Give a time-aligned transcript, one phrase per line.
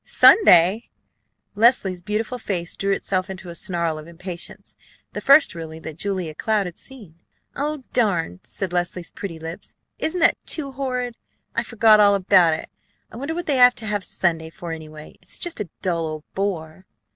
[0.03, 0.89] "Sunday!"
[1.53, 4.75] Leslie's beautiful face drew itself into a snarl of impatience,
[5.13, 7.19] the first, really, that Julia Cloud had seen.
[7.55, 9.75] "Oh, darn!" said Leslie's pretty lips.
[9.99, 11.17] "Isn't that too horrid?
[11.55, 12.71] I forgot all about it.
[13.11, 15.17] I wonder what they have to have Sunday for, anyway.
[15.21, 16.87] It's just a dull old bore!"